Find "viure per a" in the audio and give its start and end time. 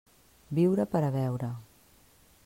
0.59-1.11